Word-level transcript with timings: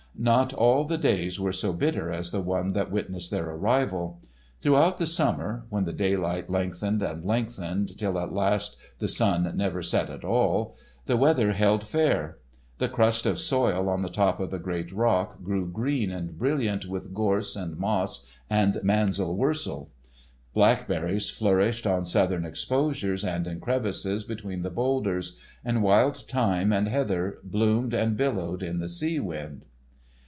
Not 0.13 0.53
all 0.53 0.83
the 0.83 0.99
days 0.99 1.39
were 1.39 1.53
so 1.53 1.73
bitter 1.73 2.11
as 2.11 2.29
the 2.29 2.41
one 2.41 2.73
that 2.73 2.91
witnessed 2.91 3.31
their 3.31 3.49
arrival. 3.49 4.19
Throughout 4.61 4.99
the 4.99 5.07
summer—when 5.07 5.85
the 5.85 5.93
daylight 5.93 6.47
lengthened 6.47 7.01
and 7.01 7.25
lengthened, 7.25 7.97
till 7.97 8.19
at 8.19 8.33
last 8.33 8.77
the 8.99 9.07
sun 9.07 9.51
never 9.55 9.81
set 9.81 10.11
at 10.11 10.23
all—the 10.23 11.17
weather 11.17 11.53
held 11.53 11.87
fair. 11.87 12.37
The 12.77 12.89
crust 12.89 13.25
of 13.25 13.39
soil 13.39 13.89
on 13.89 14.03
the 14.03 14.09
top 14.09 14.39
of 14.39 14.51
the 14.51 14.59
great 14.59 14.91
rock 14.91 15.41
grew 15.41 15.67
green 15.71 16.11
and 16.11 16.37
brilliant 16.37 16.85
with 16.85 17.15
gorse 17.15 17.55
and 17.55 17.77
moss 17.77 18.27
and 18.47 18.75
manzel 18.83 19.35
wursel. 19.37 19.87
Blackberries 20.53 21.31
flourished 21.31 21.87
on 21.87 22.05
southern 22.05 22.45
exposures 22.45 23.23
and 23.25 23.47
in 23.47 23.59
crevices 23.59 24.23
between 24.23 24.61
the 24.61 24.69
bowlders, 24.69 25.39
and 25.65 25.81
wild 25.81 26.15
thyme 26.17 26.71
and 26.71 26.89
heather 26.89 27.39
bloomed 27.43 27.93
and 27.95 28.17
billowed 28.17 28.61
in 28.61 28.77
the 28.79 28.89
sea 28.89 29.19
wind. 29.19 29.65